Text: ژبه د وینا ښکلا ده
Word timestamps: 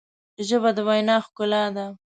ژبه 0.47 0.69
د 0.75 0.77
وینا 0.87 1.15
ښکلا 1.25 1.63
ده 1.75 1.85